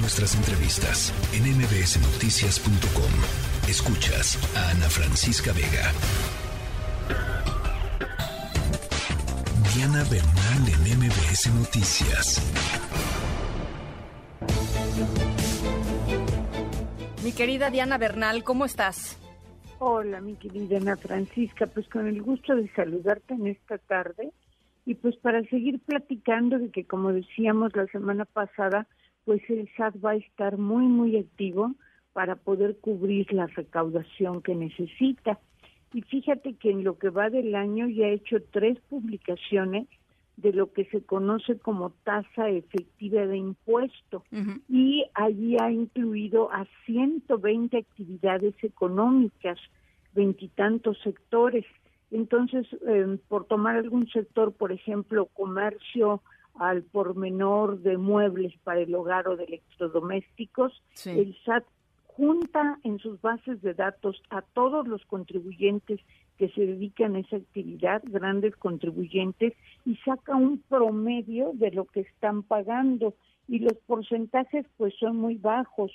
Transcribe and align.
Nuestras 0.00 0.36
entrevistas 0.36 1.12
en 1.34 1.42
mbsnoticias.com. 1.58 3.12
Escuchas 3.68 4.38
a 4.56 4.70
Ana 4.70 4.88
Francisca 4.88 5.52
Vega. 5.52 5.92
Diana 9.74 10.04
Bernal 10.04 10.68
en 10.68 10.98
MBS 10.98 11.52
Noticias. 11.52 12.40
Mi 17.24 17.32
querida 17.32 17.70
Diana 17.70 17.98
Bernal, 17.98 18.44
¿cómo 18.44 18.66
estás? 18.66 19.18
Hola, 19.80 20.20
mi 20.20 20.36
querida 20.36 20.76
Ana 20.76 20.96
Francisca, 20.96 21.66
pues 21.66 21.88
con 21.88 22.06
el 22.06 22.22
gusto 22.22 22.54
de 22.54 22.68
saludarte 22.74 23.34
en 23.34 23.48
esta 23.48 23.78
tarde 23.78 24.30
y 24.86 24.94
pues 24.94 25.16
para 25.16 25.42
seguir 25.42 25.80
platicando 25.80 26.56
de 26.58 26.70
que 26.70 26.84
como 26.84 27.12
decíamos 27.12 27.74
la 27.74 27.86
semana 27.88 28.24
pasada, 28.24 28.86
pues 29.28 29.42
el 29.50 29.68
SAT 29.76 29.96
va 30.02 30.12
a 30.12 30.16
estar 30.16 30.56
muy, 30.56 30.86
muy 30.86 31.18
activo 31.18 31.74
para 32.14 32.36
poder 32.36 32.78
cubrir 32.78 33.30
la 33.30 33.46
recaudación 33.46 34.40
que 34.40 34.54
necesita. 34.54 35.38
Y 35.92 36.00
fíjate 36.00 36.54
que 36.54 36.70
en 36.70 36.82
lo 36.82 36.98
que 36.98 37.10
va 37.10 37.28
del 37.28 37.54
año 37.54 37.88
ya 37.88 38.06
ha 38.06 38.08
hecho 38.08 38.38
tres 38.50 38.78
publicaciones 38.88 39.86
de 40.38 40.54
lo 40.54 40.72
que 40.72 40.86
se 40.86 41.02
conoce 41.02 41.58
como 41.58 41.90
tasa 42.04 42.48
efectiva 42.48 43.26
de 43.26 43.36
impuesto 43.36 44.24
y 44.66 45.04
allí 45.12 45.58
ha 45.60 45.70
incluido 45.70 46.50
a 46.50 46.66
120 46.86 47.76
actividades 47.76 48.54
económicas, 48.62 49.58
veintitantos 50.14 50.96
sectores. 51.04 51.66
Entonces, 52.10 52.66
eh, 52.86 53.18
por 53.28 53.44
tomar 53.44 53.76
algún 53.76 54.08
sector, 54.08 54.54
por 54.54 54.72
ejemplo, 54.72 55.26
comercio 55.26 56.22
al 56.58 56.82
por 56.82 57.16
menor 57.16 57.78
de 57.80 57.96
muebles 57.96 58.52
para 58.64 58.80
el 58.80 58.94
hogar 58.94 59.26
o 59.28 59.36
de 59.36 59.44
electrodomésticos, 59.44 60.82
el 61.04 61.34
SAT 61.44 61.64
junta 62.06 62.80
en 62.82 62.98
sus 62.98 63.20
bases 63.20 63.62
de 63.62 63.74
datos 63.74 64.20
a 64.30 64.42
todos 64.42 64.88
los 64.88 65.04
contribuyentes 65.06 66.00
que 66.36 66.48
se 66.50 66.66
dedican 66.66 67.14
a 67.14 67.20
esa 67.20 67.36
actividad, 67.36 68.02
grandes 68.04 68.56
contribuyentes, 68.56 69.52
y 69.84 69.94
saca 70.04 70.34
un 70.34 70.58
promedio 70.68 71.52
de 71.54 71.70
lo 71.70 71.84
que 71.84 72.00
están 72.00 72.42
pagando. 72.42 73.14
Y 73.46 73.60
los 73.60 73.74
porcentajes 73.86 74.66
pues 74.76 74.94
son 74.98 75.16
muy 75.16 75.36
bajos, 75.36 75.92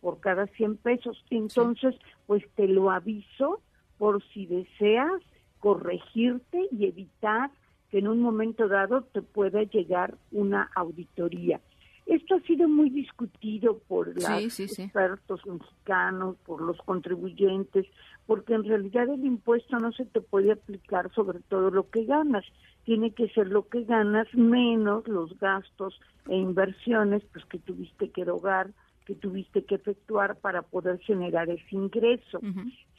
por 0.00 0.18
cada 0.18 0.48
100 0.48 0.78
pesos. 0.78 1.24
Entonces, 1.30 1.94
pues 2.26 2.42
te 2.56 2.66
lo 2.66 2.90
aviso 2.90 3.62
por 3.98 4.20
si 4.34 4.46
deseas 4.46 5.22
corregirte 5.60 6.66
y 6.72 6.86
evitar 6.86 7.52
que 7.92 7.98
en 7.98 8.08
un 8.08 8.22
momento 8.22 8.68
dado 8.68 9.02
te 9.02 9.20
pueda 9.20 9.62
llegar 9.64 10.16
una 10.32 10.70
auditoría. 10.74 11.60
Esto 12.06 12.36
ha 12.36 12.40
sido 12.40 12.66
muy 12.66 12.88
discutido 12.88 13.78
por 13.86 14.08
los 14.08 14.58
expertos 14.58 15.46
mexicanos, 15.46 16.36
por 16.46 16.62
los 16.62 16.78
contribuyentes, 16.78 17.86
porque 18.26 18.54
en 18.54 18.64
realidad 18.64 19.10
el 19.10 19.26
impuesto 19.26 19.78
no 19.78 19.92
se 19.92 20.06
te 20.06 20.22
puede 20.22 20.52
aplicar 20.52 21.12
sobre 21.14 21.40
todo 21.40 21.70
lo 21.70 21.90
que 21.90 22.06
ganas, 22.06 22.44
tiene 22.84 23.12
que 23.12 23.28
ser 23.28 23.48
lo 23.48 23.68
que 23.68 23.84
ganas 23.84 24.26
menos 24.32 25.06
los 25.06 25.38
gastos 25.38 26.00
e 26.30 26.36
inversiones 26.36 27.22
pues 27.30 27.44
que 27.44 27.58
tuviste 27.58 28.10
que 28.10 28.22
erogar 28.22 28.70
que 29.04 29.16
tuviste 29.16 29.64
que 29.64 29.74
efectuar 29.74 30.36
para 30.36 30.62
poder 30.62 31.00
generar 31.00 31.50
ese 31.50 31.74
ingreso. 31.74 32.40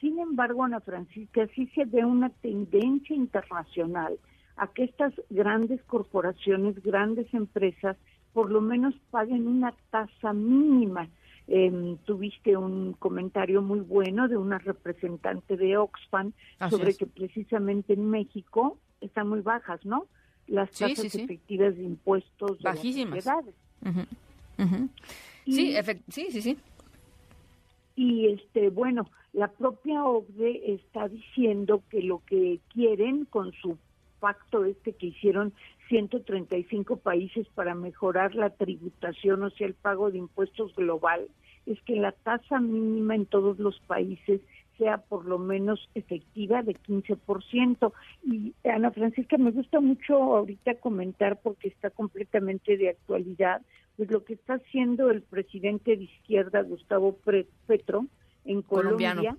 Sin 0.02 0.18
embargo, 0.18 0.62
Ana 0.62 0.80
Francisca, 0.80 1.46
sí 1.54 1.66
se 1.74 1.86
ve 1.86 2.04
una 2.04 2.28
tendencia 2.28 3.16
internacional 3.16 4.18
a 4.56 4.68
que 4.68 4.84
estas 4.84 5.12
grandes 5.30 5.82
corporaciones, 5.84 6.82
grandes 6.82 7.32
empresas, 7.34 7.96
por 8.32 8.50
lo 8.50 8.60
menos 8.60 8.94
paguen 9.10 9.46
una 9.46 9.74
tasa 9.90 10.32
mínima. 10.32 11.08
Em, 11.46 11.98
tuviste 11.98 12.56
un 12.56 12.94
comentario 12.94 13.60
muy 13.60 13.80
bueno 13.80 14.28
de 14.28 14.36
una 14.36 14.58
representante 14.58 15.58
de 15.58 15.76
Oxfam 15.76 16.32
sobre 16.70 16.94
que 16.94 17.04
precisamente 17.04 17.92
en 17.92 18.08
México 18.08 18.78
están 19.02 19.28
muy 19.28 19.40
bajas, 19.40 19.84
¿no? 19.84 20.06
Las 20.46 20.70
tasas 20.70 21.14
efectivas 21.14 21.76
de 21.76 21.82
impuestos 21.82 22.58
de 22.58 22.64
Bajísimas. 22.64 23.26
las 23.26 23.44
Sí, 25.44 25.76
sí, 26.08 26.26
sí, 26.30 26.42
sí. 26.42 26.58
Y 27.96 28.28
este, 28.28 28.70
bueno, 28.70 29.06
la 29.32 29.48
propia 29.48 30.04
OCDE 30.04 30.74
está 30.74 31.08
diciendo 31.08 31.82
que 31.90 32.02
lo 32.02 32.22
que 32.24 32.60
quieren 32.72 33.26
con 33.26 33.52
su 33.52 33.76
pacto 34.24 34.64
este 34.64 34.92
que 34.92 35.08
hicieron 35.08 35.52
135 35.90 36.96
países 36.96 37.46
para 37.54 37.74
mejorar 37.74 38.34
la 38.34 38.48
tributación, 38.48 39.42
o 39.42 39.50
sea, 39.50 39.66
el 39.66 39.74
pago 39.74 40.10
de 40.10 40.16
impuestos 40.16 40.74
global, 40.74 41.28
es 41.66 41.78
que 41.82 41.96
la 41.96 42.12
tasa 42.12 42.58
mínima 42.58 43.14
en 43.14 43.26
todos 43.26 43.58
los 43.58 43.78
países 43.80 44.40
sea 44.78 44.96
por 44.96 45.26
lo 45.26 45.38
menos 45.38 45.90
efectiva 45.94 46.62
de 46.62 46.72
15%. 46.72 47.92
Y 48.24 48.54
Ana 48.64 48.92
Francisca, 48.92 49.36
me 49.36 49.50
gusta 49.50 49.78
mucho 49.80 50.14
ahorita 50.16 50.76
comentar 50.76 51.38
porque 51.42 51.68
está 51.68 51.90
completamente 51.90 52.78
de 52.78 52.88
actualidad, 52.88 53.60
pues 53.98 54.10
lo 54.10 54.24
que 54.24 54.32
está 54.32 54.54
haciendo 54.54 55.10
el 55.10 55.20
presidente 55.20 55.98
de 55.98 56.04
izquierda, 56.04 56.62
Gustavo 56.62 57.18
Petro, 57.66 58.06
en 58.46 58.62
Colombia. 58.62 59.36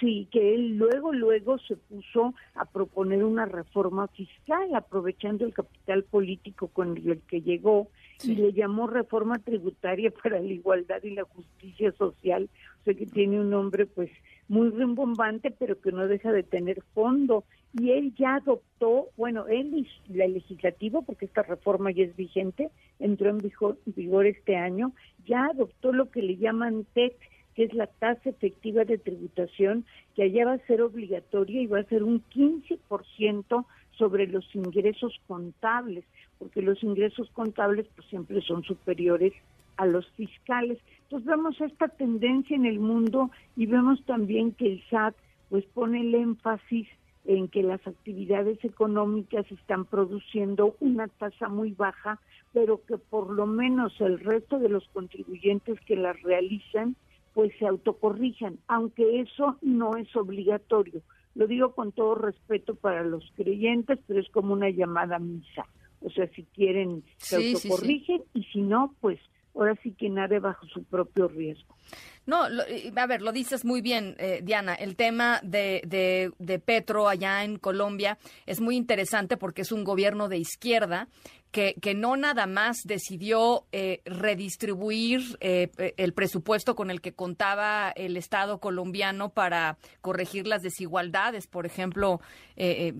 Sí, 0.00 0.26
que 0.32 0.54
él 0.54 0.76
luego, 0.76 1.12
luego 1.12 1.58
se 1.58 1.76
puso 1.76 2.34
a 2.54 2.64
proponer 2.64 3.22
una 3.22 3.46
reforma 3.46 4.08
fiscal, 4.08 4.74
aprovechando 4.74 5.44
el 5.44 5.54
capital 5.54 6.02
político 6.02 6.66
con 6.68 6.96
el 6.96 7.20
que 7.28 7.40
llegó, 7.40 7.88
y 8.24 8.34
le 8.34 8.52
llamó 8.52 8.88
reforma 8.88 9.38
tributaria 9.38 10.10
para 10.22 10.40
la 10.40 10.52
igualdad 10.52 11.02
y 11.04 11.10
la 11.10 11.24
justicia 11.24 11.92
social, 11.92 12.48
o 12.80 12.84
sea 12.84 12.94
que 12.94 13.06
tiene 13.06 13.40
un 13.40 13.50
nombre 13.50 13.86
pues 13.86 14.10
muy 14.48 14.70
rimbombante, 14.70 15.50
pero 15.50 15.80
que 15.80 15.92
no 15.92 16.06
deja 16.06 16.32
de 16.32 16.42
tener 16.42 16.82
fondo. 16.94 17.44
Y 17.72 17.90
él 17.90 18.14
ya 18.16 18.36
adoptó, 18.36 19.08
bueno, 19.16 19.46
él 19.48 19.86
y 20.08 20.12
la 20.12 20.26
legislativa, 20.26 21.02
porque 21.02 21.26
esta 21.26 21.42
reforma 21.42 21.90
ya 21.90 22.04
es 22.04 22.16
vigente, 22.16 22.70
entró 22.98 23.28
en 23.28 23.38
vigor, 23.38 23.78
vigor 23.84 24.26
este 24.26 24.56
año, 24.56 24.92
ya 25.26 25.46
adoptó 25.46 25.92
lo 25.92 26.10
que 26.10 26.22
le 26.22 26.36
llaman 26.36 26.86
TEC, 26.94 27.14
que 27.56 27.64
es 27.64 27.72
la 27.72 27.86
tasa 27.86 28.28
efectiva 28.28 28.84
de 28.84 28.98
tributación, 28.98 29.86
que 30.14 30.24
allá 30.24 30.44
va 30.44 30.52
a 30.52 30.66
ser 30.66 30.82
obligatoria 30.82 31.62
y 31.62 31.66
va 31.66 31.80
a 31.80 31.84
ser 31.84 32.02
un 32.02 32.22
15% 32.28 33.64
sobre 33.92 34.26
los 34.26 34.54
ingresos 34.54 35.18
contables, 35.26 36.04
porque 36.38 36.60
los 36.60 36.82
ingresos 36.82 37.30
contables 37.30 37.86
pues 37.96 38.06
siempre 38.08 38.42
son 38.42 38.62
superiores 38.62 39.32
a 39.78 39.86
los 39.86 40.06
fiscales. 40.10 40.78
Entonces 41.04 41.26
vemos 41.26 41.58
esta 41.62 41.88
tendencia 41.88 42.54
en 42.54 42.66
el 42.66 42.78
mundo 42.78 43.30
y 43.56 43.64
vemos 43.64 44.04
también 44.04 44.52
que 44.52 44.66
el 44.66 44.84
SAT 44.90 45.16
pues 45.48 45.64
pone 45.72 46.02
el 46.02 46.14
énfasis 46.14 46.86
en 47.24 47.48
que 47.48 47.62
las 47.62 47.84
actividades 47.86 48.62
económicas 48.64 49.50
están 49.50 49.86
produciendo 49.86 50.76
una 50.80 51.08
tasa 51.08 51.48
muy 51.48 51.72
baja, 51.72 52.20
pero 52.52 52.84
que 52.84 52.98
por 52.98 53.30
lo 53.30 53.46
menos 53.46 53.98
el 54.00 54.20
resto 54.20 54.58
de 54.58 54.68
los 54.68 54.86
contribuyentes 54.88 55.80
que 55.80 55.96
las 55.96 56.20
realizan 56.22 56.96
pues 57.36 57.52
se 57.58 57.66
autocorrijan, 57.66 58.60
aunque 58.66 59.20
eso 59.20 59.58
no 59.60 59.94
es 59.98 60.16
obligatorio. 60.16 61.02
Lo 61.34 61.46
digo 61.46 61.74
con 61.74 61.92
todo 61.92 62.14
respeto 62.14 62.76
para 62.76 63.04
los 63.04 63.30
creyentes, 63.36 63.98
pero 64.06 64.20
es 64.20 64.28
como 64.30 64.54
una 64.54 64.70
llamada 64.70 65.18
misa. 65.18 65.66
O 66.00 66.08
sea, 66.08 66.26
si 66.28 66.44
quieren, 66.44 67.04
se 67.18 67.36
autocorrigen 67.36 68.22
y 68.32 68.42
si 68.44 68.62
no, 68.62 68.94
pues 69.02 69.20
ahora 69.54 69.78
sí 69.82 69.92
que 69.92 70.08
nadie 70.08 70.38
bajo 70.38 70.64
su 70.64 70.82
propio 70.84 71.28
riesgo. 71.28 71.76
No, 72.26 72.42
a 72.42 73.06
ver, 73.06 73.22
lo 73.22 73.30
dices 73.30 73.64
muy 73.64 73.80
bien, 73.80 74.16
eh, 74.18 74.40
Diana. 74.42 74.74
El 74.74 74.96
tema 74.96 75.40
de, 75.44 76.32
de, 76.38 76.58
Petro 76.58 77.08
allá 77.08 77.44
en 77.44 77.56
Colombia 77.56 78.18
es 78.46 78.60
muy 78.60 78.76
interesante 78.76 79.36
porque 79.36 79.62
es 79.62 79.70
un 79.70 79.84
gobierno 79.84 80.28
de 80.28 80.38
izquierda 80.38 81.06
que, 81.52 81.76
que 81.80 81.94
no 81.94 82.16
nada 82.16 82.46
más 82.46 82.78
decidió 82.82 83.66
eh, 83.70 84.00
redistribuir 84.04 85.38
eh, 85.40 85.70
el 85.96 86.12
presupuesto 86.14 86.74
con 86.74 86.90
el 86.90 87.00
que 87.00 87.12
contaba 87.12 87.92
el 87.94 88.16
Estado 88.16 88.58
colombiano 88.58 89.28
para 89.28 89.78
corregir 90.00 90.48
las 90.48 90.62
desigualdades, 90.62 91.46
por 91.46 91.64
ejemplo, 91.64 92.20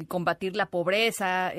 combatir 0.06 0.54
la 0.54 0.66
pobreza, 0.66 1.52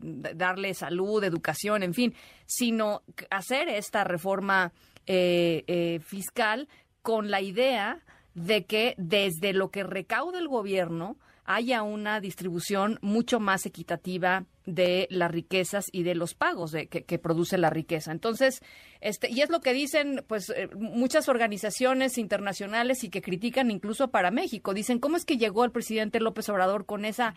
darle 0.00 0.74
salud, 0.74 1.24
educación, 1.24 1.82
en 1.82 1.94
fin, 1.94 2.14
sino 2.46 3.02
hacer 3.30 3.68
esta 3.68 4.04
reforma 4.04 4.72
fiscal 5.06 6.68
con 7.04 7.30
la 7.30 7.42
idea 7.42 8.00
de 8.32 8.64
que 8.64 8.94
desde 8.96 9.52
lo 9.52 9.70
que 9.70 9.84
recauda 9.84 10.38
el 10.38 10.48
gobierno 10.48 11.18
haya 11.44 11.82
una 11.82 12.18
distribución 12.18 12.98
mucho 13.02 13.40
más 13.40 13.66
equitativa 13.66 14.46
de 14.64 15.06
las 15.10 15.30
riquezas 15.30 15.84
y 15.92 16.02
de 16.02 16.14
los 16.14 16.32
pagos 16.32 16.72
de, 16.72 16.88
que, 16.88 17.18
produce 17.18 17.58
la 17.58 17.68
riqueza. 17.68 18.10
Entonces, 18.10 18.62
este, 19.02 19.30
y 19.30 19.42
es 19.42 19.50
lo 19.50 19.60
que 19.60 19.74
dicen 19.74 20.24
pues 20.26 20.48
eh, 20.48 20.70
muchas 20.74 21.28
organizaciones 21.28 22.16
internacionales 22.16 23.04
y 23.04 23.10
que 23.10 23.20
critican 23.20 23.70
incluso 23.70 24.08
para 24.08 24.30
México. 24.30 24.72
Dicen, 24.72 24.98
¿cómo 24.98 25.18
es 25.18 25.26
que 25.26 25.36
llegó 25.36 25.66
el 25.66 25.72
presidente 25.72 26.20
López 26.20 26.48
Obrador 26.48 26.86
con 26.86 27.04
esa 27.04 27.34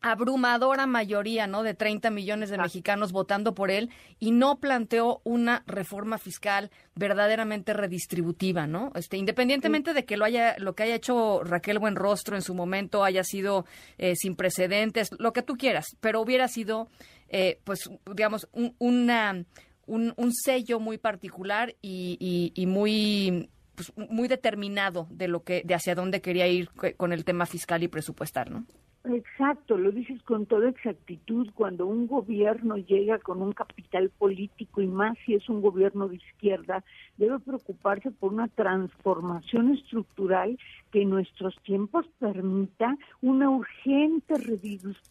abrumadora 0.00 0.86
mayoría, 0.86 1.46
¿no? 1.46 1.62
De 1.62 1.74
30 1.74 2.10
millones 2.10 2.50
de 2.50 2.58
mexicanos 2.58 3.12
votando 3.12 3.54
por 3.54 3.70
él 3.70 3.90
y 4.18 4.30
no 4.30 4.58
planteó 4.60 5.20
una 5.24 5.64
reforma 5.66 6.18
fiscal 6.18 6.70
verdaderamente 6.94 7.72
redistributiva, 7.72 8.66
¿no? 8.66 8.92
Este, 8.94 9.16
independientemente 9.16 9.94
de 9.94 10.04
que 10.04 10.16
lo 10.16 10.24
haya, 10.24 10.56
lo 10.58 10.74
que 10.74 10.84
haya 10.84 10.94
hecho 10.94 11.42
Raquel 11.44 11.78
Buenrostro 11.78 12.36
en 12.36 12.42
su 12.42 12.54
momento 12.54 13.04
haya 13.04 13.24
sido 13.24 13.66
eh, 13.98 14.14
sin 14.16 14.36
precedentes, 14.36 15.10
lo 15.18 15.32
que 15.32 15.42
tú 15.42 15.56
quieras, 15.56 15.86
pero 16.00 16.20
hubiera 16.20 16.48
sido, 16.48 16.88
eh, 17.28 17.60
pues, 17.64 17.90
digamos, 18.14 18.48
un, 18.52 18.74
una, 18.78 19.44
un, 19.86 20.32
sello 20.32 20.78
muy 20.80 20.98
particular 20.98 21.74
y, 21.80 22.52
y, 22.54 22.66
muy 22.66 23.50
pues, 23.74 23.92
muy 23.96 24.28
determinado 24.28 25.06
de 25.10 25.28
lo 25.28 25.42
que 25.42 25.62
de 25.64 25.74
hacia 25.74 25.94
dónde 25.94 26.20
quería 26.20 26.46
ir 26.46 26.70
con 26.96 27.12
el 27.12 27.24
tema 27.24 27.46
fiscal 27.46 27.82
y 27.82 27.88
presupuestal, 27.88 28.52
¿no? 28.52 28.66
Exacto, 29.08 29.76
lo 29.78 29.92
dices 29.92 30.20
con 30.24 30.46
toda 30.46 30.68
exactitud. 30.68 31.48
Cuando 31.54 31.86
un 31.86 32.08
gobierno 32.08 32.76
llega 32.76 33.20
con 33.20 33.40
un 33.40 33.52
capital 33.52 34.10
político 34.10 34.82
y 34.82 34.88
más 34.88 35.16
si 35.24 35.34
es 35.34 35.48
un 35.48 35.62
gobierno 35.62 36.08
de 36.08 36.16
izquierda, 36.16 36.82
debe 37.16 37.38
preocuparse 37.38 38.10
por 38.10 38.32
una 38.32 38.48
transformación 38.48 39.74
estructural 39.74 40.58
que 40.90 41.02
en 41.02 41.10
nuestros 41.10 41.54
tiempos 41.62 42.04
permita 42.18 42.96
una 43.22 43.48
urgente 43.48 44.34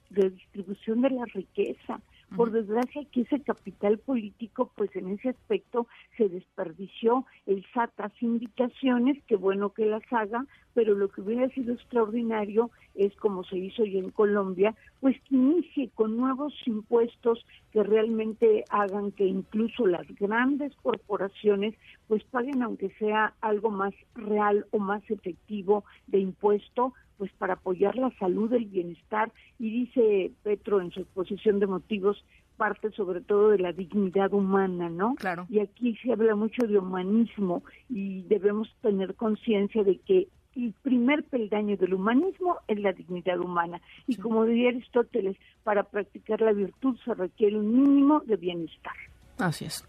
redistribución 0.09 1.01
de 1.01 1.09
la 1.11 1.25
riqueza 1.25 2.01
por 2.35 2.51
desgracia 2.51 3.03
que 3.11 3.21
ese 3.21 3.39
capital 3.41 3.97
político, 3.99 4.71
pues 4.75 4.95
en 4.95 5.09
ese 5.09 5.29
aspecto 5.29 5.87
se 6.17 6.29
desperdició. 6.29 7.25
El 7.45 7.65
SAT 7.73 7.91
indicaciones, 8.21 9.21
que 9.25 9.35
bueno 9.35 9.69
que 9.73 9.85
las 9.85 10.03
haga, 10.11 10.45
pero 10.73 10.95
lo 10.95 11.09
que 11.09 11.21
hubiera 11.21 11.47
sido 11.49 11.73
extraordinario 11.73 12.69
es 12.95 13.15
como 13.17 13.43
se 13.43 13.57
hizo 13.57 13.83
ya 13.85 13.99
en 13.99 14.11
Colombia, 14.11 14.75
pues 14.99 15.15
que 15.23 15.35
inicie 15.35 15.89
con 15.95 16.17
nuevos 16.17 16.53
impuestos 16.65 17.45
que 17.71 17.83
realmente 17.83 18.63
hagan 18.69 19.11
que 19.11 19.25
incluso 19.25 19.85
las 19.85 20.07
grandes 20.15 20.73
corporaciones 20.81 21.75
pues 22.07 22.23
paguen 22.25 22.61
aunque 22.61 22.89
sea 22.99 23.33
algo 23.41 23.69
más 23.69 23.93
real 24.15 24.65
o 24.71 24.79
más 24.79 25.03
efectivo 25.09 25.83
de 26.07 26.19
impuesto 26.19 26.93
pues 27.17 27.31
para 27.33 27.53
apoyar 27.53 27.95
la 27.95 28.11
salud, 28.19 28.51
el 28.53 28.65
bienestar 28.65 29.31
y 29.59 29.85
dice 29.85 30.31
Petro 30.43 30.81
en 30.81 30.91
su 30.91 31.01
exposición 31.01 31.59
de 31.59 31.67
motivos 31.67 32.23
parte 32.55 32.91
sobre 32.91 33.21
todo 33.21 33.49
de 33.49 33.59
la 33.59 33.73
dignidad 33.73 34.33
humana, 34.33 34.89
¿no? 34.89 35.15
Claro. 35.15 35.45
Y 35.49 35.59
aquí 35.59 35.95
se 35.97 36.13
habla 36.13 36.35
mucho 36.35 36.65
de 36.65 36.77
humanismo 36.77 37.63
y 37.89 38.23
debemos 38.23 38.73
tener 38.81 39.15
conciencia 39.15 39.83
de 39.83 39.99
que 39.99 40.27
el 40.55 40.73
primer 40.81 41.23
peldaño 41.25 41.75
del 41.77 41.93
humanismo 41.93 42.57
es 42.67 42.79
la 42.79 42.93
dignidad 42.93 43.39
humana. 43.39 43.81
Y 44.07 44.15
como 44.15 44.45
diría 44.45 44.69
Aristóteles, 44.69 45.37
para 45.63 45.83
practicar 45.83 46.41
la 46.41 46.53
virtud 46.53 46.97
se 47.03 47.13
requiere 47.13 47.57
un 47.57 47.81
mínimo 47.81 48.21
de 48.21 48.37
bienestar. 48.37 48.93
Así 49.37 49.65
es. 49.65 49.85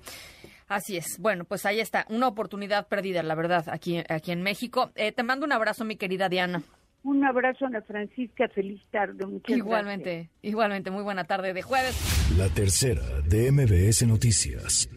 Así 0.69 0.97
es. 0.97 1.19
Bueno, 1.21 1.45
pues 1.45 1.65
ahí 1.65 1.79
está, 1.79 2.07
una 2.09 2.27
oportunidad 2.27 2.89
perdida, 2.89 3.23
la 3.23 3.37
verdad, 3.37 3.65
aquí, 3.69 4.03
aquí 4.09 4.33
en 4.33 4.43
México. 4.43 4.91
Eh, 4.97 5.13
te 5.13 5.23
mando 5.23 5.47
un 5.47 5.53
abrazo, 5.53 5.85
mi 5.85 5.97
querida 5.97 6.29
Diana. 6.29 6.63
Un 7.07 7.25
abrazo, 7.25 7.67
Ana 7.67 7.83
Francisca. 7.83 8.49
Feliz 8.49 8.83
tarde. 8.91 9.25
Muchas 9.27 9.57
igualmente, 9.57 10.29
igualmente. 10.43 10.91
Muy 10.91 11.05
buena 11.05 11.23
tarde 11.23 11.55
de 11.55 11.63
jueves. 11.63 11.97
La 12.37 12.49
tercera 12.49 13.21
de 13.25 13.53
MBS 13.53 14.05
Noticias. 14.09 14.89